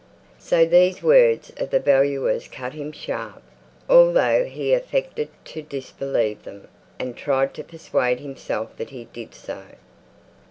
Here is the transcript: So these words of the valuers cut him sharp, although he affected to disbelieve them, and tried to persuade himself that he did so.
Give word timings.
So 0.39 0.65
these 0.65 1.03
words 1.03 1.53
of 1.57 1.69
the 1.69 1.79
valuers 1.79 2.47
cut 2.47 2.73
him 2.73 2.91
sharp, 2.91 3.43
although 3.87 4.45
he 4.45 4.73
affected 4.73 5.29
to 5.45 5.61
disbelieve 5.61 6.41
them, 6.41 6.69
and 6.97 7.15
tried 7.15 7.53
to 7.53 7.63
persuade 7.63 8.19
himself 8.19 8.75
that 8.77 8.89
he 8.89 9.05
did 9.05 9.35
so. 9.35 9.61